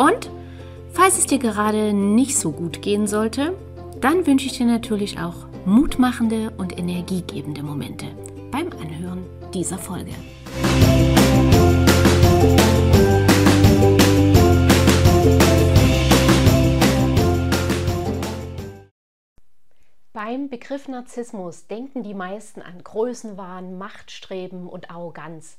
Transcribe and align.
und 0.00 0.30
falls 0.92 1.18
es 1.18 1.26
dir 1.26 1.38
gerade 1.38 1.92
nicht 1.92 2.38
so 2.38 2.52
gut 2.52 2.80
gehen 2.80 3.06
sollte, 3.06 3.54
dann 4.00 4.26
wünsche 4.26 4.46
ich 4.46 4.56
dir 4.56 4.64
natürlich 4.64 5.18
auch 5.18 5.46
mutmachende 5.66 6.52
und 6.56 6.78
energiegebende 6.78 7.62
Momente 7.62 8.06
beim 8.50 8.70
Anhören 8.80 9.26
dieser 9.52 9.76
Folge. 9.76 10.12
Beim 20.14 20.48
Begriff 20.48 20.88
Narzissmus 20.88 21.66
denken 21.66 22.02
die 22.02 22.14
meisten 22.14 22.62
an 22.62 22.82
Größenwahn, 22.82 23.76
Machtstreben 23.76 24.66
und 24.66 24.90
Arroganz. 24.90 25.58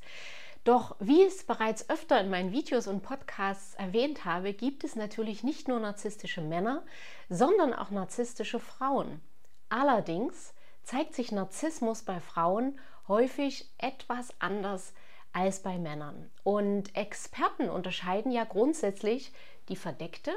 Doch 0.63 0.95
wie 0.99 1.23
ich 1.23 1.33
es 1.33 1.43
bereits 1.43 1.89
öfter 1.89 2.21
in 2.21 2.29
meinen 2.29 2.51
Videos 2.51 2.85
und 2.85 3.01
Podcasts 3.01 3.73
erwähnt 3.75 4.25
habe, 4.25 4.53
gibt 4.53 4.83
es 4.83 4.95
natürlich 4.95 5.43
nicht 5.43 5.67
nur 5.67 5.79
narzisstische 5.79 6.41
Männer, 6.41 6.83
sondern 7.29 7.73
auch 7.73 7.89
narzisstische 7.89 8.59
Frauen. 8.59 9.21
Allerdings 9.69 10.53
zeigt 10.83 11.15
sich 11.15 11.31
Narzissmus 11.31 12.03
bei 12.03 12.19
Frauen 12.19 12.79
häufig 13.07 13.69
etwas 13.79 14.29
anders 14.39 14.93
als 15.33 15.61
bei 15.61 15.79
Männern. 15.79 16.29
Und 16.43 16.95
Experten 16.95 17.69
unterscheiden 17.69 18.31
ja 18.31 18.43
grundsätzlich 18.43 19.31
die 19.69 19.75
verdeckte 19.75 20.31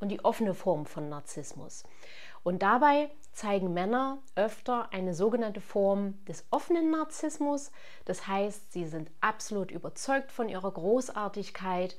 und 0.00 0.08
die 0.08 0.24
offene 0.24 0.54
Form 0.54 0.86
von 0.86 1.08
Narzissmus. 1.08 1.84
Und 2.42 2.62
dabei 2.62 3.10
zeigen 3.38 3.72
Männer 3.72 4.18
öfter 4.34 4.92
eine 4.92 5.14
sogenannte 5.14 5.60
Form 5.60 6.14
des 6.26 6.44
offenen 6.50 6.90
Narzissmus. 6.90 7.70
Das 8.04 8.26
heißt, 8.26 8.72
sie 8.72 8.86
sind 8.86 9.10
absolut 9.20 9.70
überzeugt 9.70 10.32
von 10.32 10.48
ihrer 10.48 10.72
Großartigkeit, 10.72 11.96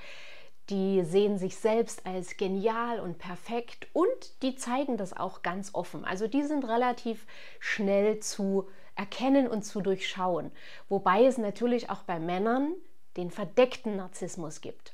die 0.69 1.03
sehen 1.03 1.37
sich 1.37 1.55
selbst 1.55 2.05
als 2.05 2.37
genial 2.37 2.99
und 2.99 3.17
perfekt 3.17 3.87
und 3.93 4.43
die 4.43 4.55
zeigen 4.55 4.97
das 4.97 5.15
auch 5.15 5.41
ganz 5.41 5.73
offen. 5.73 6.05
Also 6.05 6.27
die 6.27 6.43
sind 6.43 6.67
relativ 6.67 7.25
schnell 7.59 8.19
zu 8.19 8.67
erkennen 8.95 9.47
und 9.47 9.63
zu 9.63 9.81
durchschauen. 9.81 10.51
Wobei 10.89 11.23
es 11.23 11.37
natürlich 11.37 11.89
auch 11.89 12.03
bei 12.03 12.19
Männern 12.19 12.73
den 13.17 13.31
verdeckten 13.31 13.95
Narzissmus 13.95 14.61
gibt. 14.61 14.93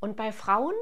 Und 0.00 0.16
bei 0.16 0.32
Frauen 0.32 0.74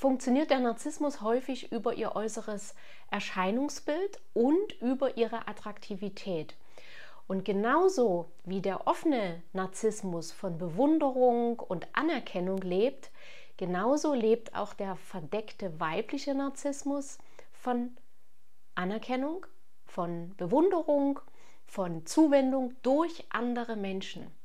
funktioniert 0.00 0.50
der 0.50 0.60
Narzissmus 0.60 1.20
häufig 1.20 1.72
über 1.72 1.92
ihr 1.92 2.16
äußeres 2.16 2.74
Erscheinungsbild 3.10 4.18
und 4.32 4.80
über 4.80 5.18
ihre 5.18 5.46
Attraktivität. 5.46 6.56
Und 7.28 7.44
genauso 7.44 8.32
wie 8.44 8.62
der 8.62 8.86
offene 8.86 9.42
Narzissmus 9.52 10.32
von 10.32 10.56
Bewunderung 10.56 11.60
und 11.60 11.86
Anerkennung 11.92 12.58
lebt, 12.62 13.10
genauso 13.58 14.14
lebt 14.14 14.54
auch 14.54 14.72
der 14.72 14.96
verdeckte 14.96 15.78
weibliche 15.78 16.34
Narzissmus 16.34 17.18
von 17.52 17.94
Anerkennung, 18.74 19.44
von 19.84 20.34
Bewunderung, 20.38 21.20
von 21.66 22.06
Zuwendung 22.06 22.74
durch 22.82 23.26
andere 23.28 23.76
Menschen. 23.76 24.39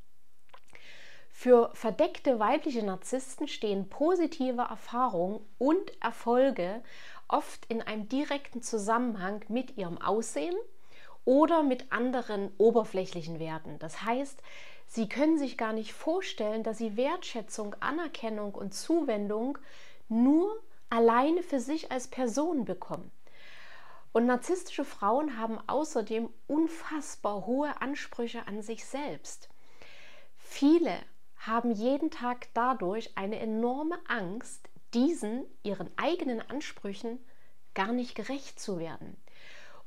Für 1.37 1.69
verdeckte 1.73 2.39
weibliche 2.39 2.81
Narzissten 2.81 3.49
stehen 3.49 3.89
positive 3.89 4.61
Erfahrungen 4.61 5.41
und 5.59 5.91
Erfolge 6.01 6.81
oft 7.27 7.65
in 7.67 7.81
einem 7.81 8.07
direkten 8.07 8.63
Zusammenhang 8.63 9.43
mit 9.49 9.77
ihrem 9.77 10.01
Aussehen 10.01 10.55
oder 11.25 11.61
mit 11.61 11.91
anderen 11.91 12.51
oberflächlichen 12.57 13.37
Werten. 13.37 13.77
Das 13.79 14.01
heißt, 14.03 14.41
sie 14.87 15.09
können 15.09 15.37
sich 15.37 15.57
gar 15.57 15.73
nicht 15.73 15.91
vorstellen, 15.93 16.63
dass 16.63 16.77
sie 16.77 16.95
Wertschätzung, 16.95 17.75
Anerkennung 17.81 18.55
und 18.55 18.73
Zuwendung 18.73 19.57
nur 20.07 20.63
alleine 20.89 21.43
für 21.43 21.59
sich 21.59 21.91
als 21.91 22.07
Person 22.07 22.63
bekommen. 22.63 23.11
Und 24.13 24.25
narzisstische 24.25 24.85
Frauen 24.85 25.37
haben 25.37 25.59
außerdem 25.67 26.29
unfassbar 26.47 27.45
hohe 27.45 27.81
Ansprüche 27.81 28.47
an 28.47 28.61
sich 28.61 28.85
selbst. 28.85 29.49
Viele 30.37 30.97
haben 31.45 31.71
jeden 31.71 32.11
Tag 32.11 32.47
dadurch 32.53 33.17
eine 33.17 33.39
enorme 33.39 33.97
Angst, 34.07 34.69
diesen 34.93 35.45
ihren 35.63 35.89
eigenen 35.97 36.41
Ansprüchen 36.41 37.19
gar 37.73 37.91
nicht 37.91 38.15
gerecht 38.15 38.59
zu 38.59 38.79
werden. 38.79 39.17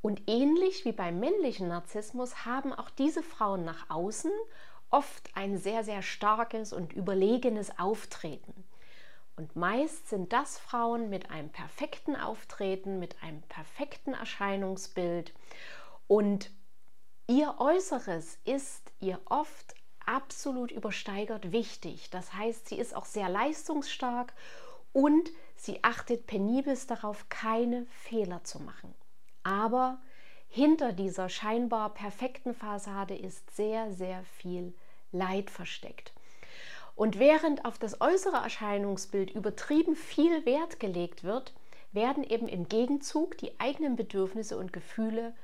Und 0.01 0.23
ähnlich 0.29 0.85
wie 0.85 0.93
beim 0.93 1.19
männlichen 1.19 1.69
Narzissmus 1.69 2.45
haben 2.45 2.73
auch 2.73 2.91
diese 2.91 3.23
Frauen 3.23 3.65
nach 3.65 3.91
außen 3.91 4.31
oft 4.91 5.31
ein 5.35 5.59
sehr, 5.59 5.85
sehr 5.85 6.03
starkes 6.03 6.73
und 6.73 6.93
überlegenes 6.93 7.79
Auftreten. 7.79 8.65
Und 9.37 9.55
meist 9.55 10.09
sind 10.09 10.33
das 10.33 10.59
Frauen 10.59 11.11
mit 11.11 11.31
einem 11.31 11.51
perfekten 11.51 12.17
Auftreten, 12.17 12.99
mit 12.99 13.23
einem 13.23 13.43
perfekten 13.43 14.15
Erscheinungsbild. 14.15 15.33
Und 16.07 16.51
ihr 17.29 17.55
Äußeres 17.59 18.39
ist 18.45 18.93
ihr 19.01 19.21
oft 19.27 19.75
absolut 20.09 20.71
übersteigert 20.71 21.53
wichtig. 21.53 22.09
Das 22.11 22.33
heißt, 22.33 22.69
sie 22.69 22.79
ist 22.79 22.97
auch 22.97 23.05
sehr 23.05 23.29
leistungsstark 23.29 24.33
und 24.93 25.31
sie 25.55 25.85
achtet 25.85 26.27
penibelst 26.27 26.91
darauf, 26.91 27.29
keine 27.29 27.87
Fehler 27.87 28.43
zu 28.43 28.61
machen. 28.61 28.95
Aber 29.43 29.99
hinter 30.49 30.93
dieser 30.93 31.29
scheinbar 31.29 31.93
perfekten 31.93 32.55
Fassade 32.55 33.15
ist 33.15 33.55
sehr, 33.55 33.93
sehr 33.93 34.25
viel 34.25 34.75
Leid 35.13 35.51
versteckt. 35.51 36.13
Und 36.97 37.19
während 37.19 37.65
auf 37.65 37.79
das 37.79 38.01
äußere 38.01 38.39
Erscheinungsbild 38.39 39.31
übertrieben 39.31 39.95
viel 39.95 40.45
Wert 40.47 40.81
gelegt 40.81 41.23
wird, 41.23 41.53
werden 41.93 42.25
eben 42.25 42.49
im 42.49 42.69
Gegenzug 42.69 43.39
die 43.39 43.61
eigenen 43.61 43.95
Bedürfnisse 43.95 44.57
und 44.59 44.73
Gefühle 44.73 45.35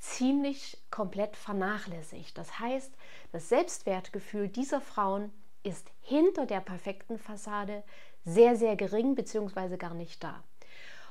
ziemlich 0.00 0.78
komplett 0.90 1.36
vernachlässigt. 1.36 2.36
Das 2.36 2.58
heißt, 2.58 2.92
das 3.32 3.48
Selbstwertgefühl 3.48 4.48
dieser 4.48 4.80
Frauen 4.80 5.32
ist 5.62 5.90
hinter 6.00 6.46
der 6.46 6.60
perfekten 6.60 7.18
Fassade 7.18 7.84
sehr, 8.24 8.56
sehr 8.56 8.76
gering 8.76 9.14
bzw. 9.14 9.76
gar 9.76 9.94
nicht 9.94 10.24
da. 10.24 10.42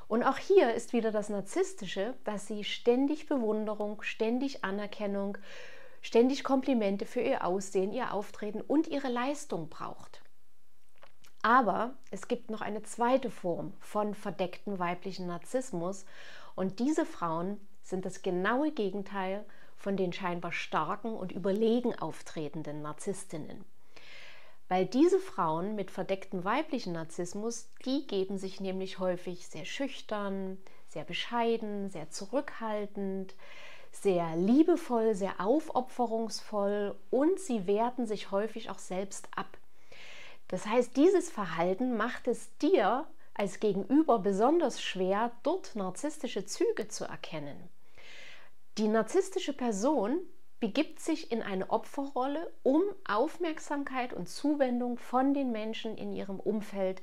Und 0.08 0.24
auch 0.24 0.38
hier 0.38 0.74
ist 0.74 0.92
wieder 0.92 1.12
das 1.12 1.30
Narzisstische, 1.30 2.16
dass 2.24 2.48
sie 2.48 2.64
ständig 2.64 3.28
Bewunderung, 3.28 4.02
ständig 4.02 4.64
Anerkennung, 4.64 5.38
ständig 6.02 6.44
Komplimente 6.44 7.06
für 7.06 7.22
ihr 7.22 7.46
Aussehen, 7.46 7.92
ihr 7.92 8.12
Auftreten 8.12 8.62
und 8.62 8.88
ihre 8.88 9.10
Leistung 9.10 9.70
braucht. 9.70 10.22
Aber 11.44 11.94
es 12.10 12.28
gibt 12.28 12.50
noch 12.50 12.62
eine 12.62 12.82
zweite 12.82 13.30
Form 13.30 13.74
von 13.80 14.16
verdeckten 14.16 14.80
weiblichen 14.80 15.28
Narzissmus 15.28 16.06
und 16.56 16.80
diese 16.80 17.06
Frauen 17.06 17.60
sind 17.90 18.06
das 18.06 18.22
genaue 18.22 18.72
Gegenteil 18.72 19.46
von 19.76 19.98
den 19.98 20.14
scheinbar 20.14 20.52
starken 20.52 21.16
und 21.16 21.32
überlegen 21.32 21.98
auftretenden 21.98 22.82
Narzisstinnen. 22.82 23.66
Weil 24.68 24.86
diese 24.86 25.20
Frauen 25.20 25.76
mit 25.76 25.90
verdecktem 25.90 26.44
weiblichen 26.44 26.94
Narzissmus, 26.94 27.70
die 27.86 28.06
geben 28.06 28.38
sich 28.38 28.60
nämlich 28.60 29.00
häufig 29.00 29.48
sehr 29.48 29.66
schüchtern, 29.66 30.58
sehr 30.90 31.04
bescheiden, 31.04 31.90
sehr 31.90 32.10
zurückhaltend, 32.12 33.34
sehr 33.92 34.36
liebevoll, 34.36 35.16
sehr 35.16 35.40
aufopferungsvoll 35.40 36.96
und 37.10 37.40
sie 37.40 37.66
werten 37.66 38.06
sich 38.06 38.32
häufig 38.32 38.70
auch 38.70 38.78
selbst 38.78 39.28
ab. 39.36 39.58
Das 40.48 40.66
heißt, 40.66 40.96
dieses 40.98 41.32
Verhalten 41.32 41.98
macht 41.98 42.28
es 42.28 42.56
dir 42.58 43.08
als 43.34 43.60
Gegenüber 43.60 44.20
besonders 44.20 44.82
schwer, 44.82 45.32
dort 45.44 45.76
narzisstische 45.76 46.46
Züge 46.46 46.88
zu 46.90 47.06
erkennen. 47.06 47.70
Die 48.78 48.88
narzisstische 48.88 49.54
Person 49.54 50.20
begibt 50.60 51.00
sich 51.00 51.32
in 51.32 51.42
eine 51.42 51.70
Opferrolle, 51.70 52.54
um 52.64 52.82
Aufmerksamkeit 53.08 54.14
und 54.14 54.30
Zuwendung 54.30 54.98
von 54.98 55.34
den 55.34 55.52
Menschen 55.52 55.98
in 55.98 56.14
ihrem 56.14 56.40
Umfeld 56.40 57.02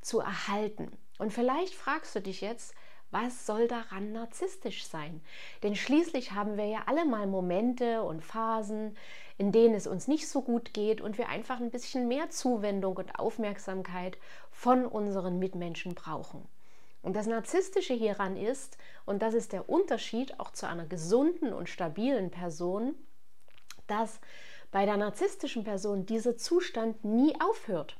zu 0.00 0.20
erhalten. 0.20 0.90
Und 1.18 1.32
vielleicht 1.32 1.74
fragst 1.74 2.14
du 2.14 2.20
dich 2.20 2.40
jetzt, 2.40 2.74
Was 3.10 3.46
soll 3.46 3.68
daran 3.68 4.12
narzisstisch 4.12 4.84
sein? 4.86 5.22
Denn 5.62 5.76
schließlich 5.76 6.32
haben 6.32 6.56
wir 6.56 6.66
ja 6.66 6.82
alle 6.86 7.04
mal 7.04 7.26
Momente 7.26 8.02
und 8.02 8.24
Phasen, 8.24 8.96
in 9.38 9.52
denen 9.52 9.74
es 9.74 9.86
uns 9.86 10.08
nicht 10.08 10.28
so 10.28 10.42
gut 10.42 10.74
geht 10.74 11.00
und 11.00 11.16
wir 11.16 11.28
einfach 11.28 11.60
ein 11.60 11.70
bisschen 11.70 12.08
mehr 12.08 12.30
Zuwendung 12.30 12.96
und 12.96 13.18
Aufmerksamkeit 13.18 14.18
von 14.50 14.84
unseren 14.86 15.38
Mitmenschen 15.38 15.94
brauchen. 15.94 16.48
Und 17.06 17.14
das 17.14 17.28
Narzisstische 17.28 17.94
hieran 17.94 18.36
ist, 18.36 18.78
und 19.04 19.22
das 19.22 19.32
ist 19.32 19.52
der 19.52 19.68
Unterschied 19.68 20.40
auch 20.40 20.50
zu 20.50 20.66
einer 20.66 20.86
gesunden 20.86 21.52
und 21.52 21.68
stabilen 21.68 22.32
Person, 22.32 22.96
dass 23.86 24.18
bei 24.72 24.86
der 24.86 24.96
narzisstischen 24.96 25.62
Person 25.62 26.04
dieser 26.04 26.36
Zustand 26.36 27.04
nie 27.04 27.40
aufhört. 27.40 27.96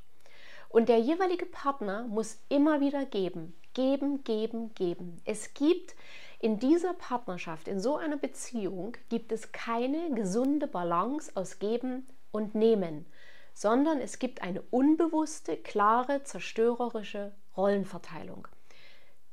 Und 0.67 0.89
der 0.89 0.99
jeweilige 0.99 1.45
Partner 1.45 2.03
muss 2.09 2.39
immer 2.49 2.81
wieder 2.81 3.05
geben, 3.05 3.55
geben, 3.73 4.25
geben, 4.25 4.73
geben. 4.73 5.21
Es 5.23 5.53
gibt 5.53 5.95
in 6.41 6.59
dieser 6.59 6.93
Partnerschaft, 6.93 7.69
in 7.69 7.79
so 7.79 7.95
einer 7.95 8.17
Beziehung, 8.17 8.97
gibt 9.07 9.31
es 9.31 9.53
keine 9.53 10.13
gesunde 10.15 10.67
Balance 10.67 11.31
aus 11.33 11.59
Geben 11.59 12.09
und 12.31 12.55
Nehmen, 12.55 13.05
sondern 13.53 14.01
es 14.01 14.19
gibt 14.19 14.41
eine 14.41 14.63
unbewusste, 14.63 15.55
klare, 15.55 16.23
zerstörerische 16.23 17.31
Rollenverteilung. 17.55 18.49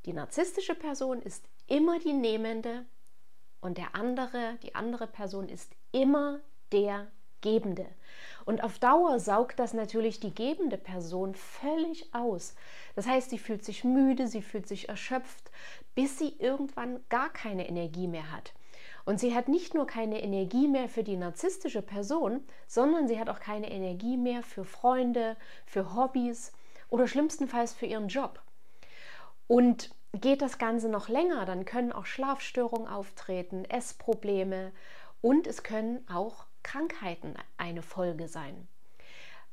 Die 0.06 0.12
narzisstische 0.12 0.74
Person 0.74 1.22
ist 1.22 1.44
immer 1.66 1.98
die 1.98 2.12
Nehmende 2.12 2.84
und 3.60 3.78
der 3.78 3.94
andere, 3.94 4.58
die 4.62 4.74
andere 4.74 5.06
Person 5.06 5.48
ist 5.48 5.72
immer 5.92 6.40
der 6.72 7.06
Gebende. 7.40 7.86
Und 8.44 8.62
auf 8.62 8.78
Dauer 8.78 9.18
saugt 9.18 9.58
das 9.58 9.72
natürlich 9.72 10.20
die 10.20 10.34
gebende 10.34 10.76
Person 10.76 11.34
völlig 11.34 12.14
aus. 12.14 12.54
Das 12.94 13.06
heißt, 13.06 13.30
sie 13.30 13.38
fühlt 13.38 13.64
sich 13.64 13.84
müde, 13.84 14.28
sie 14.28 14.42
fühlt 14.42 14.66
sich 14.68 14.88
erschöpft, 14.88 15.50
bis 15.94 16.18
sie 16.18 16.36
irgendwann 16.38 17.00
gar 17.08 17.30
keine 17.30 17.68
Energie 17.68 18.06
mehr 18.06 18.30
hat. 18.32 18.52
Und 19.06 19.20
sie 19.20 19.34
hat 19.34 19.48
nicht 19.48 19.74
nur 19.74 19.86
keine 19.86 20.22
Energie 20.22 20.68
mehr 20.68 20.88
für 20.88 21.04
die 21.04 21.16
narzisstische 21.16 21.82
Person, 21.82 22.42
sondern 22.66 23.08
sie 23.08 23.18
hat 23.18 23.28
auch 23.28 23.40
keine 23.40 23.70
Energie 23.70 24.16
mehr 24.16 24.42
für 24.42 24.64
Freunde, 24.64 25.36
für 25.66 25.94
Hobbys 25.94 26.52
oder 26.88 27.06
schlimmstenfalls 27.06 27.72
für 27.72 27.86
ihren 27.86 28.08
Job. 28.08 28.42
Und 29.46 29.90
geht 30.12 30.42
das 30.42 30.58
Ganze 30.58 30.88
noch 30.88 31.08
länger, 31.08 31.44
dann 31.44 31.64
können 31.64 31.92
auch 31.92 32.06
Schlafstörungen 32.06 32.88
auftreten, 32.88 33.64
Essprobleme 33.64 34.72
und 35.20 35.46
es 35.46 35.62
können 35.62 36.06
auch 36.08 36.46
Krankheiten 36.62 37.34
eine 37.56 37.82
Folge 37.82 38.28
sein. 38.28 38.68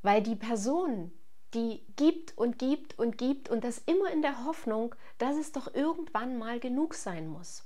Weil 0.01 0.21
die 0.21 0.35
Person, 0.35 1.11
die 1.53 1.83
gibt 1.95 2.37
und 2.37 2.57
gibt 2.59 2.97
und 2.97 3.17
gibt 3.17 3.49
und 3.49 3.63
das 3.63 3.79
immer 3.79 4.11
in 4.11 4.21
der 4.21 4.45
Hoffnung, 4.45 4.95
dass 5.17 5.35
es 5.35 5.51
doch 5.51 5.73
irgendwann 5.73 6.37
mal 6.37 6.59
genug 6.59 6.93
sein 6.93 7.27
muss. 7.27 7.63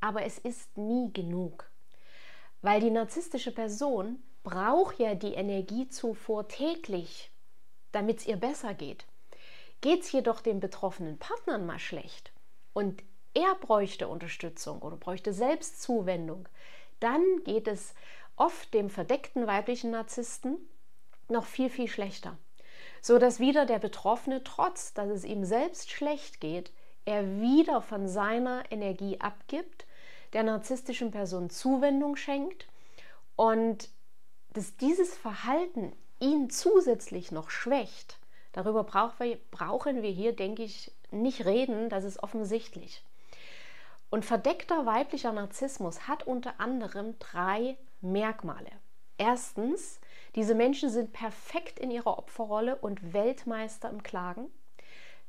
Aber 0.00 0.24
es 0.24 0.38
ist 0.38 0.76
nie 0.78 1.12
genug. 1.12 1.70
Weil 2.62 2.80
die 2.80 2.90
narzisstische 2.90 3.52
Person 3.52 4.22
braucht 4.42 4.98
ja 4.98 5.14
die 5.14 5.34
Energiezufuhr 5.34 6.48
täglich, 6.48 7.30
damit 7.92 8.18
es 8.18 8.26
ihr 8.26 8.36
besser 8.36 8.74
geht. 8.74 9.06
Geht 9.80 10.02
es 10.02 10.12
jedoch 10.12 10.40
dem 10.40 10.60
betroffenen 10.60 11.18
Partnern 11.18 11.66
mal 11.66 11.78
schlecht 11.78 12.32
und 12.72 13.02
er 13.34 13.54
bräuchte 13.54 14.08
Unterstützung 14.08 14.82
oder 14.82 14.96
bräuchte 14.96 15.32
Selbstzuwendung, 15.32 16.48
dann 17.00 17.22
geht 17.44 17.68
es 17.68 17.94
oft 18.36 18.74
dem 18.74 18.90
verdeckten 18.90 19.46
weiblichen 19.46 19.90
Narzissten 19.92 20.56
noch 21.28 21.44
viel, 21.44 21.70
viel 21.70 21.88
schlechter. 21.88 22.36
So 23.00 23.18
dass 23.18 23.38
wieder 23.38 23.66
der 23.66 23.78
Betroffene, 23.78 24.42
trotz 24.42 24.94
dass 24.94 25.08
es 25.08 25.24
ihm 25.24 25.44
selbst 25.44 25.90
schlecht 25.90 26.40
geht, 26.40 26.72
er 27.04 27.40
wieder 27.40 27.80
von 27.80 28.08
seiner 28.08 28.64
Energie 28.70 29.20
abgibt, 29.20 29.86
der 30.32 30.42
narzisstischen 30.42 31.10
Person 31.10 31.50
Zuwendung 31.50 32.16
schenkt 32.16 32.66
und 33.36 33.88
dass 34.52 34.76
dieses 34.76 35.16
Verhalten 35.16 35.92
ihn 36.20 36.50
zusätzlich 36.50 37.30
noch 37.30 37.50
schwächt, 37.50 38.17
darüber 38.58 38.82
brauchen 38.82 40.02
wir 40.02 40.10
hier, 40.10 40.34
denke 40.34 40.64
ich, 40.64 40.90
nicht 41.12 41.44
reden, 41.46 41.88
das 41.88 42.02
ist 42.02 42.20
offensichtlich. 42.22 43.04
Und 44.10 44.24
verdeckter 44.24 44.84
weiblicher 44.84 45.32
Narzissmus 45.32 46.08
hat 46.08 46.26
unter 46.26 46.58
anderem 46.58 47.16
drei 47.20 47.76
Merkmale. 48.00 48.70
Erstens, 49.16 50.00
diese 50.34 50.56
Menschen 50.56 50.90
sind 50.90 51.12
perfekt 51.12 51.78
in 51.78 51.92
ihrer 51.92 52.18
Opferrolle 52.18 52.74
und 52.76 53.12
Weltmeister 53.12 53.90
im 53.90 54.02
Klagen. 54.02 54.46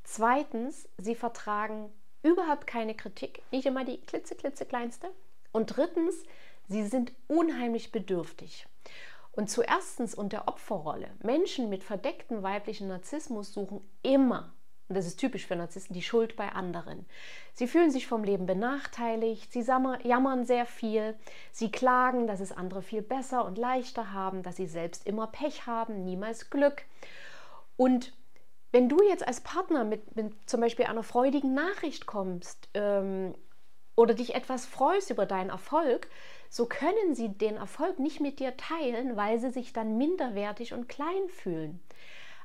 Zweitens, 0.02 0.88
sie 0.98 1.14
vertragen 1.14 1.92
überhaupt 2.24 2.66
keine 2.66 2.96
Kritik, 2.96 3.42
nicht 3.52 3.66
immer 3.66 3.84
die 3.84 4.00
klitzeklitzekleinste. 4.00 5.08
Und 5.52 5.76
drittens, 5.76 6.16
sie 6.68 6.84
sind 6.84 7.12
unheimlich 7.28 7.92
bedürftig. 7.92 8.66
Und 9.32 9.48
zuerstens 9.48 10.14
und 10.14 10.32
der 10.32 10.48
Opferrolle. 10.48 11.10
Menschen 11.22 11.68
mit 11.68 11.84
verdecktem 11.84 12.42
weiblichen 12.42 12.88
Narzissmus 12.88 13.52
suchen 13.52 13.80
immer 14.02 14.52
und 14.90 14.96
das 14.96 15.06
ist 15.06 15.20
typisch 15.20 15.46
für 15.46 15.54
Narzissten, 15.54 15.94
die 15.94 16.02
Schuld 16.02 16.34
bei 16.34 16.48
anderen. 16.48 17.06
Sie 17.54 17.68
fühlen 17.68 17.92
sich 17.92 18.08
vom 18.08 18.24
Leben 18.24 18.46
benachteiligt, 18.46 19.52
sie 19.52 19.60
jammern 19.62 20.44
sehr 20.44 20.66
viel, 20.66 21.14
sie 21.52 21.70
klagen, 21.70 22.26
dass 22.26 22.40
es 22.40 22.50
andere 22.50 22.82
viel 22.82 23.00
besser 23.00 23.44
und 23.44 23.56
leichter 23.56 24.12
haben, 24.12 24.42
dass 24.42 24.56
sie 24.56 24.66
selbst 24.66 25.06
immer 25.06 25.28
Pech 25.28 25.68
haben, 25.68 26.04
niemals 26.04 26.50
Glück. 26.50 26.82
Und 27.76 28.12
wenn 28.72 28.88
du 28.88 28.96
jetzt 29.08 29.24
als 29.24 29.42
Partner 29.42 29.84
mit, 29.84 30.16
mit 30.16 30.34
zum 30.50 30.60
Beispiel 30.60 30.86
einer 30.86 31.04
freudigen 31.04 31.54
Nachricht 31.54 32.06
kommst 32.06 32.68
ähm, 32.74 33.36
oder 33.94 34.14
dich 34.14 34.34
etwas 34.34 34.66
freust 34.66 35.10
über 35.10 35.24
deinen 35.24 35.50
Erfolg, 35.50 36.08
so 36.50 36.66
können 36.66 37.14
sie 37.14 37.28
den 37.28 37.56
Erfolg 37.56 38.00
nicht 38.00 38.20
mit 38.20 38.40
dir 38.40 38.56
teilen, 38.56 39.16
weil 39.16 39.38
sie 39.38 39.50
sich 39.50 39.72
dann 39.72 39.96
minderwertig 39.96 40.74
und 40.74 40.88
klein 40.88 41.28
fühlen. 41.28 41.80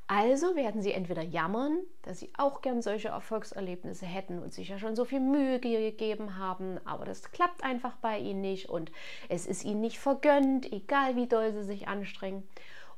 Also 0.07 0.55
werden 0.55 0.83
sie 0.83 0.91
entweder 0.91 1.23
jammern, 1.23 1.79
dass 2.03 2.19
sie 2.19 2.31
auch 2.37 2.61
gern 2.61 2.83
solche 2.83 3.07
Erfolgserlebnisse 3.07 4.05
hätten 4.05 4.37
und 4.37 4.53
sich 4.53 4.69
ja 4.69 4.77
schon 4.77 4.95
so 4.95 5.03
viel 5.03 5.19
Mühe 5.19 5.59
gegeben 5.59 6.37
haben, 6.37 6.79
aber 6.85 7.05
das 7.05 7.31
klappt 7.31 7.63
einfach 7.63 7.95
bei 7.95 8.19
ihnen 8.19 8.41
nicht 8.41 8.69
und 8.69 8.91
es 9.29 9.47
ist 9.47 9.65
ihnen 9.65 9.81
nicht 9.81 9.97
vergönnt, 9.97 10.71
egal 10.71 11.15
wie 11.15 11.25
doll 11.25 11.51
sie 11.53 11.63
sich 11.63 11.87
anstrengen. 11.87 12.47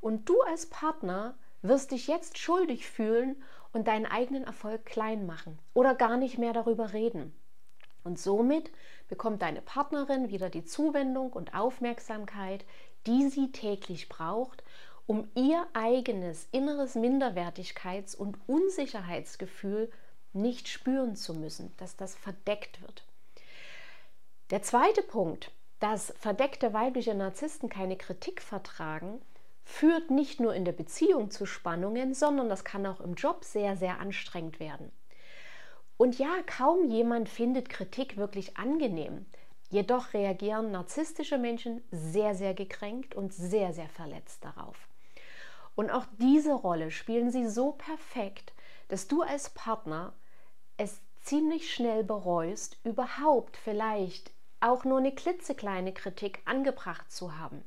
Und 0.02 0.28
du 0.28 0.42
als 0.42 0.66
Partner 0.66 1.38
wirst 1.62 1.92
dich 1.92 2.08
jetzt 2.08 2.38
schuldig 2.38 2.86
fühlen 2.86 3.42
und 3.72 3.88
deinen 3.88 4.06
eigenen 4.06 4.44
Erfolg 4.44 4.86
klein 4.86 5.26
machen 5.26 5.58
oder 5.74 5.96
gar 5.96 6.18
nicht 6.18 6.38
mehr 6.38 6.52
darüber 6.52 6.92
reden. 6.92 7.34
Und 8.08 8.18
somit 8.18 8.72
bekommt 9.10 9.42
deine 9.42 9.62
Partnerin 9.62 10.30
wieder 10.30 10.50
die 10.50 10.64
Zuwendung 10.64 11.34
und 11.34 11.54
Aufmerksamkeit, 11.54 12.64
die 13.06 13.28
sie 13.28 13.52
täglich 13.52 14.08
braucht, 14.08 14.64
um 15.08 15.30
ihr 15.36 15.68
eigenes 15.74 16.48
inneres 16.54 16.96
Minderwertigkeits- 16.96 18.16
und 18.16 18.38
Unsicherheitsgefühl 18.48 19.92
nicht 20.32 20.70
spüren 20.70 21.18
zu 21.18 21.34
müssen, 21.34 21.76
dass 21.76 21.98
das 21.98 22.16
verdeckt 22.16 22.82
wird. 22.82 23.06
Der 24.52 24.62
zweite 24.62 25.02
Punkt, 25.02 25.52
dass 25.82 26.14
verdeckte 26.18 26.72
weibliche 26.72 27.14
Narzissten 27.14 27.68
keine 27.68 27.98
Kritik 27.98 28.42
vertragen, 28.42 29.22
führt 29.66 30.12
nicht 30.12 30.40
nur 30.40 30.56
in 30.56 30.64
der 30.64 30.72
Beziehung 30.72 31.30
zu 31.30 31.46
Spannungen, 31.46 32.14
sondern 32.14 32.48
das 32.48 32.64
kann 32.64 32.86
auch 32.86 33.02
im 33.02 33.16
Job 33.16 33.44
sehr, 33.44 33.76
sehr 33.76 34.00
anstrengend 34.00 34.62
werden. 34.62 34.94
Und 35.98 36.20
ja, 36.20 36.42
kaum 36.46 36.86
jemand 36.86 37.28
findet 37.28 37.70
Kritik 37.70 38.18
wirklich 38.18 38.56
angenehm. 38.58 39.26
Jedoch 39.70 40.14
reagieren 40.14 40.72
narzisstische 40.72 41.38
Menschen 41.38 41.84
sehr, 41.92 42.36
sehr 42.36 42.54
gekränkt 42.54 43.16
und 43.16 43.34
sehr, 43.34 43.74
sehr 43.74 43.90
verletzt 43.90 44.46
darauf. 44.46 44.88
Und 45.76 45.92
auch 45.92 46.06
diese 46.20 46.54
Rolle 46.54 46.92
spielen 46.92 47.32
sie 47.32 47.48
so 47.48 47.74
perfekt, 47.74 48.54
dass 48.88 49.08
du 49.08 49.24
als 49.24 49.50
Partner 49.50 50.14
es 50.78 51.02
ziemlich 51.24 51.74
schnell 51.74 52.04
bereust, 52.04 52.78
überhaupt 52.84 53.58
vielleicht 53.58 54.32
auch 54.60 54.86
nur 54.86 55.00
eine 55.00 55.14
klitzekleine 55.14 55.94
Kritik 55.94 56.42
angebracht 56.46 57.12
zu 57.12 57.38
haben. 57.38 57.64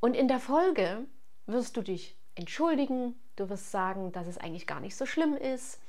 Und 0.00 0.14
in 0.14 0.28
der 0.28 0.40
Folge 0.40 1.04
wirst 1.46 1.76
du 1.76 1.82
dich 1.82 2.16
entschuldigen, 2.34 3.14
du 3.36 3.50
wirst 3.50 3.70
sagen, 3.70 4.12
dass 4.12 4.26
es 4.26 4.38
eigentlich 4.38 4.66
gar 4.66 4.80
nicht 4.80 4.96
so 4.96 5.06
schlimm 5.06 5.36
ist 5.36 5.80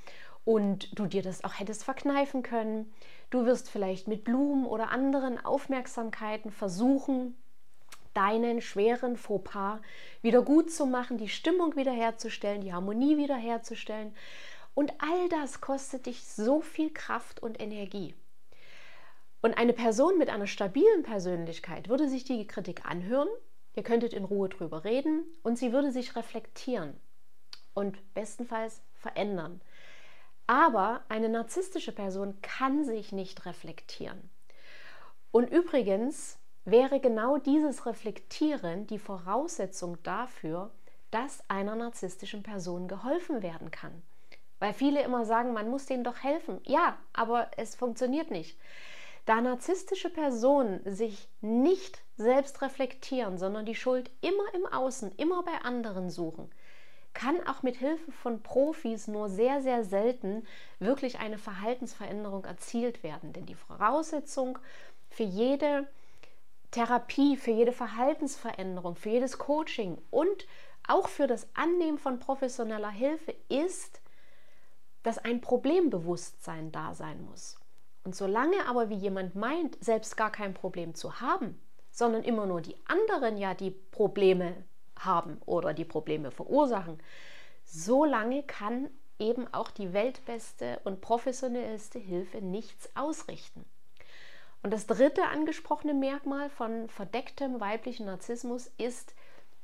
und 0.50 0.98
du 0.98 1.06
dir 1.06 1.22
das 1.22 1.44
auch 1.44 1.60
hättest 1.60 1.84
verkneifen 1.84 2.42
können. 2.42 2.92
Du 3.30 3.46
wirst 3.46 3.70
vielleicht 3.70 4.08
mit 4.08 4.24
Blumen 4.24 4.66
oder 4.66 4.90
anderen 4.90 5.38
Aufmerksamkeiten 5.46 6.50
versuchen, 6.50 7.38
deinen 8.16 8.60
schweren 8.60 9.16
Fauxpas 9.16 9.80
wieder 10.24 10.42
gut 10.42 10.72
zu 10.72 10.88
machen, 10.88 11.20
die 11.20 11.30
Stimmung 11.30 11.76
wiederherzustellen, 11.76 12.62
die 12.62 12.74
Harmonie 12.74 13.16
wiederherzustellen. 13.18 14.16
Und 14.74 14.92
all 14.98 15.30
das 15.30 15.62
kostet 15.62 16.08
dich 16.08 16.24
so 16.24 16.62
viel 16.62 16.92
Kraft 16.92 17.44
und 17.44 17.62
Energie. 17.62 18.16
Und 19.44 19.56
eine 19.56 19.74
Person 19.74 20.18
mit 20.18 20.30
einer 20.30 20.48
stabilen 20.48 21.04
Persönlichkeit 21.04 21.90
würde 21.90 22.10
sich 22.10 22.24
die 22.24 22.48
Kritik 22.48 22.88
anhören, 22.88 23.30
ihr 23.76 23.84
könntet 23.84 24.14
in 24.14 24.26
Ruhe 24.26 24.50
drüber 24.50 24.84
reden 24.84 25.26
und 25.44 25.60
sie 25.60 25.74
würde 25.74 25.92
sich 25.92 26.16
reflektieren 26.16 27.00
und 27.76 28.16
bestenfalls 28.16 28.82
verändern. 28.96 29.62
Aber 30.50 31.02
eine 31.10 31.30
narzisstische 31.30 31.92
Person 31.92 32.42
kann 32.42 32.84
sich 32.84 33.12
nicht 33.12 33.46
reflektieren. 33.46 34.32
Und 35.30 35.52
übrigens 35.52 36.40
wäre 36.66 37.00
genau 37.00 37.38
dieses 37.38 37.86
Reflektieren 37.86 38.88
die 38.88 38.98
Voraussetzung 38.98 40.02
dafür, 40.02 40.72
dass 41.12 41.48
einer 41.52 41.76
narzisstischen 41.76 42.42
Person 42.42 42.88
geholfen 42.88 43.44
werden 43.44 43.70
kann. 43.70 44.02
Weil 44.58 44.74
viele 44.74 45.04
immer 45.04 45.24
sagen, 45.24 45.54
man 45.54 45.70
muss 45.70 45.86
denen 45.86 46.04
doch 46.04 46.24
helfen. 46.24 46.60
Ja, 46.64 46.98
aber 47.14 47.52
es 47.58 47.76
funktioniert 47.76 48.32
nicht. 48.32 48.58
Da 49.28 49.42
narzisstische 49.42 50.10
Personen 50.10 50.82
sich 50.84 51.30
nicht 51.42 52.02
selbst 52.18 52.64
reflektieren, 52.64 53.38
sondern 53.38 53.68
die 53.68 53.76
Schuld 53.76 54.10
immer 54.22 54.52
im 54.56 54.66
Außen, 54.66 55.12
immer 55.18 55.44
bei 55.44 55.62
anderen 55.64 56.10
suchen, 56.10 56.50
kann 57.14 57.46
auch 57.48 57.64
mit 57.64 57.76
Hilfe 57.76 58.12
von 58.12 58.42
Profis 58.42 59.08
nur 59.08 59.30
sehr, 59.30 59.62
sehr 59.62 59.84
selten 59.84 60.46
wirklich 60.80 61.20
eine 61.20 61.38
Verhaltensveränderung 61.38 62.46
erzielt 62.46 63.04
werden. 63.04 63.34
Denn 63.34 63.46
die 63.46 63.56
Voraussetzung 63.56 64.60
für 65.10 65.24
jede 65.24 65.88
Therapie, 66.72 67.36
für 67.36 67.52
jede 67.52 67.72
Verhaltensveränderung, 67.72 68.96
für 68.96 69.10
jedes 69.10 69.38
Coaching 69.38 69.98
und 70.12 70.48
auch 70.88 71.08
für 71.08 71.28
das 71.28 71.48
Annehmen 71.56 71.98
von 71.98 72.20
professioneller 72.20 72.92
Hilfe 72.92 73.34
ist, 73.48 74.02
dass 75.04 75.18
ein 75.18 75.42
Problembewusstsein 75.42 76.72
da 76.72 76.94
sein 76.94 77.24
muss. 77.26 77.60
Und 78.04 78.16
solange 78.16 78.66
aber 78.68 78.90
wie 78.90 78.96
jemand 78.96 79.36
meint, 79.36 79.84
selbst 79.84 80.16
gar 80.18 80.32
kein 80.32 80.54
Problem 80.54 80.96
zu 80.96 81.22
haben, 81.22 81.60
sondern 81.92 82.24
immer 82.24 82.46
nur 82.46 82.62
die 82.62 82.76
anderen 82.88 83.38
ja 83.38 83.54
die 83.54 83.72
Probleme 83.72 84.56
haben 85.00 85.42
oder 85.46 85.74
die 85.74 85.86
Probleme 85.86 86.32
verursachen, 86.32 87.00
solange 87.66 88.44
kann 88.44 88.90
eben 89.20 89.54
auch 89.54 89.70
die 89.72 89.94
weltbeste 89.94 90.80
und 90.84 91.02
professionellste 91.02 92.00
Hilfe 92.00 92.38
nichts 92.42 92.90
ausrichten. 92.96 93.66
Und 94.64 94.72
das 94.72 94.88
dritte 94.88 95.26
angesprochene 95.26 95.94
Merkmal 95.94 96.50
von 96.50 96.90
verdecktem 96.90 97.60
weiblichen 97.60 98.06
Narzissmus 98.06 98.72
ist 98.78 99.14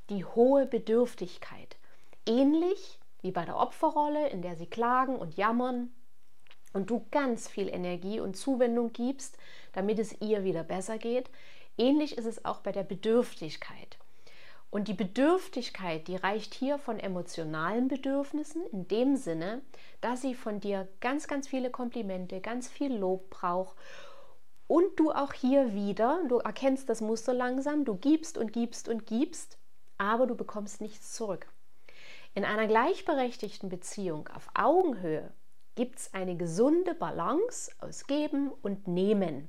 die 0.09 0.23
hohe 0.23 0.65
Bedürftigkeit. 0.65 1.77
Ähnlich 2.25 2.99
wie 3.21 3.31
bei 3.31 3.43
der 3.43 3.57
Opferrolle, 3.57 4.29
in 4.29 4.41
der 4.41 4.55
sie 4.55 4.67
klagen 4.67 5.15
und 5.15 5.35
jammern 5.35 5.91
und 6.73 6.89
du 6.89 7.05
ganz 7.11 7.47
viel 7.47 7.67
Energie 7.69 8.19
und 8.19 8.37
Zuwendung 8.37 8.93
gibst, 8.93 9.37
damit 9.73 9.99
es 9.99 10.21
ihr 10.21 10.43
wieder 10.43 10.63
besser 10.63 10.97
geht, 10.97 11.29
ähnlich 11.77 12.17
ist 12.17 12.25
es 12.25 12.45
auch 12.45 12.59
bei 12.59 12.71
der 12.71 12.83
Bedürftigkeit. 12.83 13.97
Und 14.69 14.87
die 14.87 14.93
Bedürftigkeit, 14.93 16.07
die 16.07 16.17
reicht 16.17 16.53
hier 16.53 16.77
von 16.77 16.99
emotionalen 16.99 17.87
Bedürfnissen 17.87 18.65
in 18.71 18.87
dem 18.87 19.15
Sinne, 19.15 19.61
dass 20.01 20.21
sie 20.21 20.35
von 20.35 20.59
dir 20.59 20.87
ganz, 20.99 21.27
ganz 21.27 21.47
viele 21.47 21.69
Komplimente, 21.69 22.41
ganz 22.41 22.67
viel 22.67 22.93
Lob 22.93 23.29
braucht 23.29 23.77
und 24.67 24.99
du 24.99 25.11
auch 25.11 25.33
hier 25.33 25.73
wieder, 25.73 26.23
du 26.27 26.39
erkennst 26.39 26.89
das 26.89 26.99
Muster 26.99 27.33
langsam, 27.33 27.85
du 27.85 27.95
gibst 27.95 28.37
und 28.37 28.51
gibst 28.51 28.89
und 28.89 29.05
gibst, 29.05 29.57
aber 29.97 30.25
du 30.25 30.35
bekommst 30.35 30.81
nichts 30.81 31.13
zurück. 31.13 31.47
In 32.33 32.43
einer 32.43 32.67
gleichberechtigten 32.67 33.69
Beziehung 33.69 34.27
auf 34.27 34.49
Augenhöhe 34.55 35.31
gibt 35.75 35.99
es 35.99 36.13
eine 36.13 36.35
gesunde 36.35 36.95
Balance 36.95 37.71
aus 37.79 38.07
Geben 38.07 38.51
und 38.61 38.87
Nehmen. 38.87 39.47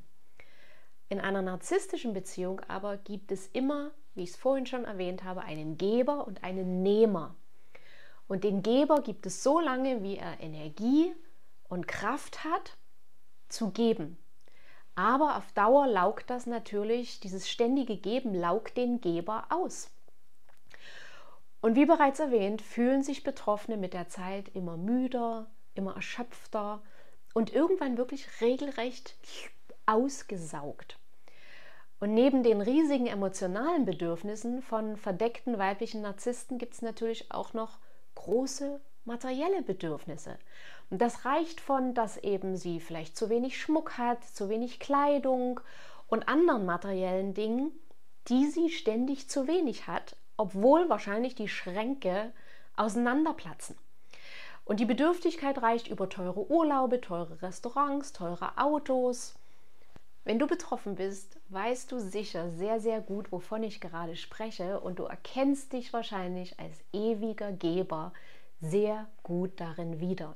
In 1.09 1.21
einer 1.21 1.43
narzisstischen 1.43 2.13
Beziehung 2.13 2.61
aber 2.69 2.97
gibt 2.97 3.33
es 3.33 3.47
immer, 3.49 3.93
wie 4.17 4.23
ich 4.23 4.31
es 4.31 4.37
vorhin 4.37 4.67
schon 4.67 4.85
erwähnt 4.85 5.25
habe, 5.25 5.43
einen 5.43 5.79
Geber 5.79 6.27
und 6.27 6.43
einen 6.43 6.83
Nehmer. 6.83 7.35
Und 8.29 8.45
den 8.45 8.63
Geber 8.63 9.01
gibt 9.03 9.27
es 9.27 9.43
so 9.43 9.61
lange, 9.61 10.03
wie 10.03 10.17
er 10.17 10.41
Energie 10.41 11.15
und 11.69 11.87
Kraft 11.87 12.45
hat, 12.45 12.77
zu 13.49 13.71
geben. 13.71 14.19
Aber 14.97 15.37
auf 15.37 15.53
Dauer 15.53 15.87
laugt 15.87 16.31
das 16.31 16.47
natürlich, 16.47 17.21
dieses 17.21 17.49
ständige 17.49 17.97
Geben 17.97 18.35
laugt 18.35 18.77
den 18.77 19.01
Geber 19.01 19.47
aus. 19.51 19.91
Und 21.61 21.77
wie 21.77 21.87
bereits 21.87 22.19
erwähnt, 22.19 22.63
fühlen 22.63 23.03
sich 23.03 23.23
Betroffene 23.23 23.77
mit 23.77 23.93
der 23.93 24.09
Zeit 24.09 24.49
immer 24.55 24.77
müder, 24.77 25.47
immer 25.75 25.95
erschöpfter 25.97 26.83
und 27.35 27.53
irgendwann 27.53 27.99
wirklich 27.99 28.41
regelrecht 28.41 29.17
ausgesaugt. 29.85 30.99
Und 31.99 32.13
neben 32.13 32.43
den 32.43 32.61
riesigen 32.61 33.07
emotionalen 33.07 33.85
Bedürfnissen 33.85 34.61
von 34.61 34.97
verdeckten 34.97 35.59
weiblichen 35.59 36.03
Narzissten 36.03 36.59
gibt 36.59 36.75
es 36.75 36.83
natürlich 36.83 37.33
auch 37.33 37.55
noch 37.55 37.79
große 38.15 38.81
materielle 39.05 39.63
Bedürfnisse. 39.63 40.39
Und 40.91 41.01
das 41.01 41.25
reicht 41.25 41.61
von, 41.61 41.95
dass 41.95 42.19
eben 42.19 42.57
sie 42.57 42.81
vielleicht 42.81 43.17
zu 43.17 43.31
wenig 43.31 43.59
Schmuck 43.59 43.97
hat, 43.97 44.25
zu 44.25 44.49
wenig 44.49 44.79
Kleidung 44.79 45.61
und 46.09 46.29
anderen 46.29 46.67
materiellen 46.67 47.35
Dingen, 47.35 47.73
die 48.29 48.47
sie 48.47 48.71
ständig 48.71 49.31
zu 49.31 49.47
wenig 49.47 49.87
hat, 49.87 50.17
obwohl 50.37 50.89
wahrscheinlich 50.89 51.35
die 51.35 51.49
Schränke 51.49 52.33
auseinanderplatzen. 52.77 53.77
Und 54.65 54.81
die 54.81 54.85
Bedürftigkeit 54.85 55.63
reicht 55.63 55.89
über 55.89 56.09
teure 56.09 56.51
Urlaube, 56.51 57.01
teure 57.01 57.41
Restaurants, 57.41 58.13
teure 58.13 58.59
Autos. 58.59 59.35
Wenn 60.27 60.41
du 60.41 60.49
betroffen 60.49 60.97
bist, 60.97 61.39
weißt 61.51 61.93
du 61.93 62.01
sicher 62.01 62.51
sehr, 62.51 62.81
sehr 62.81 63.01
gut, 63.01 63.31
wovon 63.31 63.63
ich 63.63 63.81
gerade 63.81 64.17
spreche 64.17 64.81
und 64.81 64.99
du 64.99 65.05
erkennst 65.05 65.73
dich 65.73 65.93
wahrscheinlich 65.93 66.59
als 66.59 66.75
ewiger 66.93 67.53
Geber 67.53 68.13
sehr 68.61 69.07
gut 69.23 69.53
darin 69.61 70.01
wieder. 70.01 70.35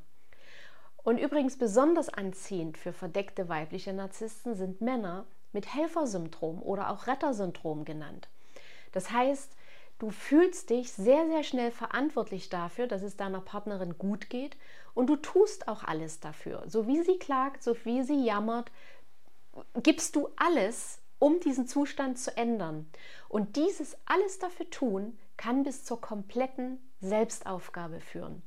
Und 1.02 1.18
übrigens 1.18 1.58
besonders 1.58 2.08
anziehend 2.08 2.78
für 2.78 2.92
verdeckte 2.92 3.48
weibliche 3.48 3.92
Narzissten 3.92 4.54
sind 4.54 4.80
Männer 4.80 5.24
mit 5.52 5.74
Helfersyndrom 5.74 6.62
oder 6.62 6.90
auch 6.90 7.08
Rettersyndrom 7.08 7.84
genannt. 7.84 8.28
Das 8.92 9.10
heißt, 9.10 9.56
du 9.98 10.10
fühlst 10.10 10.70
dich 10.70 10.92
sehr, 10.92 11.26
sehr 11.26 11.42
schnell 11.42 11.72
verantwortlich 11.72 12.48
dafür, 12.48 12.86
dass 12.86 13.02
es 13.02 13.16
deiner 13.16 13.40
Partnerin 13.40 13.98
gut 13.98 14.30
geht 14.30 14.56
und 14.94 15.08
du 15.08 15.16
tust 15.16 15.66
auch 15.66 15.82
alles 15.82 16.20
dafür. 16.20 16.62
So 16.68 16.86
wie 16.86 17.02
sie 17.02 17.18
klagt, 17.18 17.64
so 17.64 17.74
wie 17.82 18.04
sie 18.04 18.24
jammert, 18.24 18.70
gibst 19.82 20.16
du 20.16 20.28
alles, 20.36 21.00
um 21.18 21.40
diesen 21.40 21.66
Zustand 21.66 22.18
zu 22.18 22.36
ändern. 22.36 22.90
Und 23.28 23.56
dieses 23.56 23.96
alles 24.06 24.38
dafür 24.38 24.68
tun, 24.70 25.18
kann 25.36 25.62
bis 25.62 25.84
zur 25.84 26.00
kompletten 26.00 26.78
Selbstaufgabe 27.00 28.00
führen. 28.00 28.42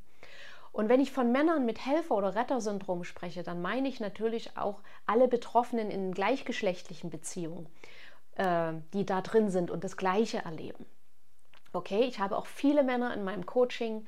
Und 0.72 0.90
wenn 0.90 1.00
ich 1.00 1.12
von 1.12 1.32
Männern 1.32 1.66
mit 1.66 1.86
Helfer- 1.86 2.16
oder 2.16 2.36
Rettersyndrom 2.36 3.04
spreche, 3.04 3.44
dann 3.44 3.62
meine 3.62 3.88
ich 3.88 4.00
natürlich 4.00 4.58
auch 4.58 4.82
alle 5.06 5.28
Betroffenen 5.28 5.92
in 5.92 6.14
gleichgeschlechtlichen 6.14 7.12
Beziehungen, 7.12 7.68
äh, 8.36 8.74
die 8.94 9.06
da 9.06 9.22
drin 9.22 9.52
sind 9.52 9.70
und 9.70 9.84
das 9.84 9.98
Gleiche 9.98 10.40
erleben. 10.40 10.86
Okay, 11.74 12.02
ich 12.06 12.20
habe 12.20 12.38
auch 12.38 12.48
viele 12.48 12.84
Männer 12.84 13.14
in 13.14 13.24
meinem 13.24 13.46
Coaching, 13.46 14.06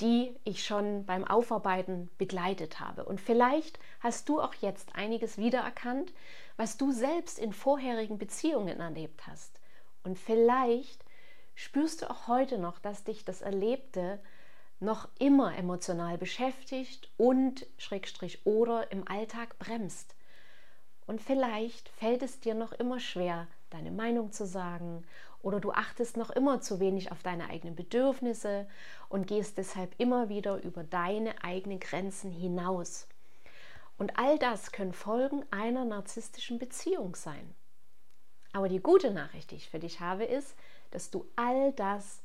die 0.00 0.34
ich 0.44 0.64
schon 0.64 1.04
beim 1.04 1.24
Aufarbeiten 1.24 2.10
begleitet 2.18 2.80
habe. 2.80 3.04
Und 3.04 3.20
vielleicht 3.20 3.78
hast 4.00 4.28
du 4.28 4.40
auch 4.40 4.54
jetzt 4.54 4.94
einiges 4.96 5.38
wiedererkannt, 5.38 6.12
was 6.56 6.76
du 6.76 6.92
selbst 6.92 7.38
in 7.38 7.52
vorherigen 7.52 8.18
Beziehungen 8.18 8.80
erlebt 8.80 9.26
hast. 9.26 9.60
Und 10.02 10.18
vielleicht 10.18 11.04
spürst 11.54 12.02
du 12.02 12.10
auch 12.10 12.26
heute 12.28 12.58
noch, 12.58 12.78
dass 12.78 13.04
dich 13.04 13.24
das 13.24 13.42
Erlebte 13.42 14.20
noch 14.80 15.08
immer 15.18 15.56
emotional 15.56 16.18
beschäftigt 16.18 17.10
und 17.16 17.66
Schrägstrich 17.78 18.44
oder 18.44 18.90
im 18.90 19.06
Alltag 19.06 19.58
bremst. 19.58 20.16
Und 21.06 21.20
vielleicht 21.20 21.88
fällt 21.88 22.22
es 22.22 22.40
dir 22.40 22.54
noch 22.54 22.72
immer 22.72 22.98
schwer, 22.98 23.46
deine 23.70 23.90
Meinung 23.90 24.32
zu 24.32 24.46
sagen 24.46 25.04
oder 25.42 25.60
du 25.60 25.72
achtest 25.72 26.16
noch 26.16 26.30
immer 26.30 26.60
zu 26.60 26.80
wenig 26.80 27.10
auf 27.12 27.22
deine 27.22 27.50
eigenen 27.50 27.74
Bedürfnisse 27.74 28.66
und 29.08 29.26
gehst 29.26 29.58
deshalb 29.58 29.94
immer 29.98 30.28
wieder 30.28 30.62
über 30.62 30.84
deine 30.84 31.42
eigenen 31.42 31.80
Grenzen 31.80 32.30
hinaus. 32.30 33.08
Und 33.98 34.18
all 34.18 34.38
das 34.38 34.72
können 34.72 34.92
Folgen 34.92 35.44
einer 35.50 35.84
narzisstischen 35.84 36.58
Beziehung 36.58 37.14
sein. 37.16 37.54
Aber 38.52 38.68
die 38.68 38.80
gute 38.80 39.10
Nachricht, 39.10 39.50
die 39.50 39.56
ich 39.56 39.68
für 39.68 39.78
dich 39.78 40.00
habe, 40.00 40.24
ist, 40.24 40.54
dass 40.90 41.10
du 41.10 41.26
all 41.36 41.72
das 41.72 42.20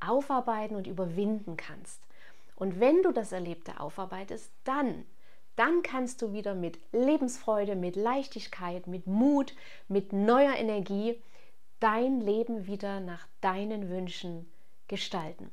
aufarbeiten 0.00 0.76
und 0.76 0.86
überwinden 0.86 1.56
kannst. 1.56 2.00
Und 2.56 2.80
wenn 2.80 3.02
du 3.02 3.12
das 3.12 3.32
Erlebte 3.32 3.80
aufarbeitest, 3.80 4.50
dann, 4.64 5.04
dann 5.56 5.82
kannst 5.82 6.22
du 6.22 6.32
wieder 6.32 6.54
mit 6.54 6.78
Lebensfreude, 6.92 7.76
mit 7.76 7.96
Leichtigkeit, 7.96 8.86
mit 8.86 9.06
Mut, 9.06 9.54
mit 9.88 10.12
neuer 10.12 10.54
Energie 10.54 11.20
dein 11.82 12.20
Leben 12.20 12.66
wieder 12.66 13.00
nach 13.00 13.26
deinen 13.40 13.90
Wünschen 13.90 14.48
gestalten. 14.86 15.50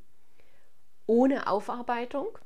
Ohne 1.07 1.47
Aufarbeitung, 1.47 2.37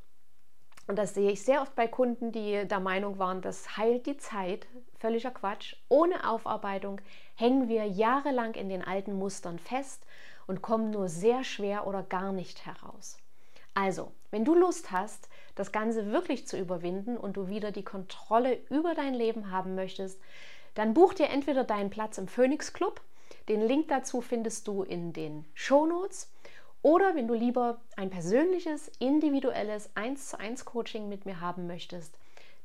und 0.87 0.97
das 0.97 1.13
sehe 1.13 1.31
ich 1.31 1.43
sehr 1.43 1.61
oft 1.61 1.75
bei 1.75 1.87
Kunden, 1.87 2.31
die 2.31 2.65
der 2.65 2.79
Meinung 2.79 3.19
waren, 3.19 3.41
das 3.41 3.75
heilt 3.75 4.05
die 4.05 4.15
Zeit, 4.15 4.67
völliger 4.99 5.31
Quatsch. 5.31 5.75
Ohne 5.89 6.29
Aufarbeitung 6.29 7.01
hängen 7.35 7.67
wir 7.67 7.85
jahrelang 7.85 8.53
in 8.53 8.69
den 8.69 8.83
alten 8.83 9.13
Mustern 9.13 9.59
fest 9.59 10.05
und 10.47 10.61
kommen 10.61 10.91
nur 10.91 11.09
sehr 11.09 11.43
schwer 11.43 11.85
oder 11.85 12.03
gar 12.03 12.31
nicht 12.31 12.65
heraus. 12.65 13.17
Also, 13.73 14.13
wenn 14.31 14.45
du 14.45 14.55
Lust 14.55 14.91
hast, 14.91 15.27
das 15.55 15.73
Ganze 15.73 16.11
wirklich 16.11 16.47
zu 16.47 16.57
überwinden 16.57 17.17
und 17.17 17.35
du 17.35 17.49
wieder 17.49 17.71
die 17.71 17.83
Kontrolle 17.83 18.59
über 18.69 18.93
dein 18.93 19.13
Leben 19.13 19.51
haben 19.51 19.75
möchtest, 19.75 20.21
dann 20.73 20.93
buch 20.93 21.13
dir 21.13 21.29
entweder 21.29 21.65
deinen 21.65 21.89
Platz 21.89 22.17
im 22.17 22.29
Phoenix 22.29 22.71
Club. 22.71 23.01
Den 23.49 23.61
Link 23.61 23.87
dazu 23.89 24.21
findest 24.21 24.67
du 24.67 24.83
in 24.83 25.13
den 25.13 25.45
Show 25.53 25.85
Notes. 25.85 26.31
Oder 26.81 27.15
wenn 27.15 27.27
du 27.27 27.33
lieber 27.33 27.81
ein 27.95 28.09
persönliches, 28.09 28.91
individuelles 28.99 29.89
1 29.95 30.29
zu 30.29 30.39
1 30.39 30.65
Coaching 30.65 31.07
mit 31.07 31.25
mir 31.25 31.39
haben 31.39 31.65
möchtest, 31.67 32.17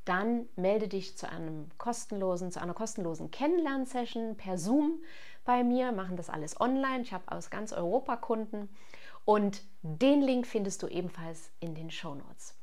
dann 0.04 0.49
melde 0.56 0.88
dich 0.88 1.16
zu 1.16 1.28
einem 1.28 1.68
kostenlosen, 1.76 2.50
zu 2.50 2.61
einer 2.61 2.75
kostenlosen 2.75 3.30
Kennenlernsession 3.30 4.37
per 4.37 4.56
Zoom 4.56 5.02
bei 5.44 5.62
mir. 5.62 5.87
Wir 5.87 5.92
machen 5.92 6.16
das 6.16 6.30
alles 6.30 6.61
online. 6.61 7.02
Ich 7.02 7.12
habe 7.12 7.30
aus 7.30 7.50
ganz 7.50 7.73
Europa 7.73 8.16
Kunden 8.16 8.68
und 9.25 9.62
den 9.82 10.23
Link 10.23 10.47
findest 10.47 10.82
du 10.82 10.87
ebenfalls 10.87 11.50
in 11.61 11.75
den 11.75 11.90
Show 11.90 12.14
Notes. 12.14 12.54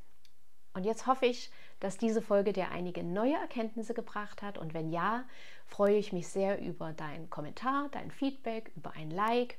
Und 0.74 0.84
jetzt 0.84 1.08
hoffe 1.08 1.26
ich, 1.26 1.52
dass 1.80 1.98
diese 1.98 2.22
Folge 2.22 2.52
dir 2.52 2.72
einige 2.72 3.04
neue 3.04 3.36
Erkenntnisse 3.36 3.94
gebracht 3.94 4.42
hat. 4.42 4.58
Und 4.58 4.74
wenn 4.74 4.90
ja, 4.90 5.24
freue 5.68 5.98
ich 5.98 6.14
mich 6.14 6.28
sehr 6.28 6.62
über 6.62 6.94
deinen 6.94 7.30
Kommentar, 7.30 7.90
dein 7.92 8.12
Feedback, 8.12 8.72
über 8.76 8.92
ein 8.92 9.12
Like. 9.12 9.58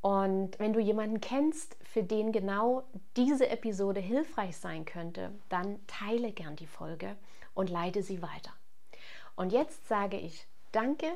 Und 0.00 0.58
wenn 0.58 0.72
du 0.72 0.80
jemanden 0.80 1.20
kennst, 1.20 1.76
für 1.82 2.02
den 2.02 2.32
genau 2.32 2.82
diese 3.16 3.48
Episode 3.48 4.00
hilfreich 4.00 4.56
sein 4.56 4.84
könnte, 4.84 5.32
dann 5.48 5.78
teile 5.86 6.32
gern 6.32 6.56
die 6.56 6.66
Folge 6.66 7.16
und 7.54 7.70
leite 7.70 8.02
sie 8.02 8.20
weiter. 8.20 8.52
Und 9.36 9.52
jetzt 9.52 9.86
sage 9.86 10.18
ich 10.18 10.46
danke, 10.72 11.06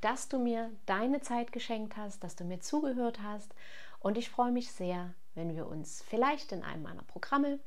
dass 0.00 0.28
du 0.28 0.38
mir 0.38 0.70
deine 0.84 1.22
Zeit 1.22 1.52
geschenkt 1.52 1.96
hast, 1.96 2.22
dass 2.22 2.36
du 2.36 2.44
mir 2.44 2.60
zugehört 2.60 3.20
hast. 3.22 3.54
Und 4.00 4.18
ich 4.18 4.28
freue 4.28 4.52
mich 4.52 4.70
sehr, 4.70 5.14
wenn 5.34 5.56
wir 5.56 5.66
uns 5.66 6.02
vielleicht 6.02 6.52
in 6.52 6.62
einem 6.62 6.82
meiner 6.82 7.02
Programme 7.04 7.58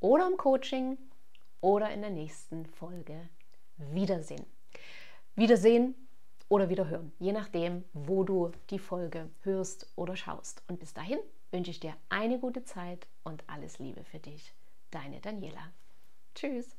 oder 0.00 0.26
im 0.26 0.38
Coaching 0.38 0.96
oder 1.60 1.90
in 1.90 2.00
der 2.00 2.10
nächsten 2.10 2.64
Folge 2.64 3.28
wiedersehen. 3.76 4.46
Wiedersehen 5.36 5.94
oder 6.48 6.68
wieder 6.68 6.88
hören, 6.88 7.12
je 7.18 7.32
nachdem, 7.32 7.84
wo 7.92 8.22
du 8.22 8.52
die 8.70 8.78
Folge 8.78 9.28
hörst 9.42 9.90
oder 9.96 10.16
schaust. 10.16 10.62
Und 10.68 10.78
bis 10.78 10.94
dahin 10.94 11.18
wünsche 11.50 11.70
ich 11.70 11.80
dir 11.80 11.94
eine 12.08 12.38
gute 12.38 12.64
Zeit 12.64 13.06
und 13.24 13.42
alles 13.48 13.78
Liebe 13.78 14.04
für 14.04 14.18
dich. 14.20 14.54
Deine 14.90 15.20
Daniela. 15.20 15.72
Tschüss. 16.34 16.76